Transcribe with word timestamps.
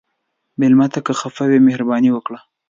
مېلمه 0.59 0.87
ته 0.93 0.99
که 1.05 1.13
خفه 1.19 1.43
وي، 1.49 1.59
مهرباني 1.67 2.09
وکړه. 2.13 2.39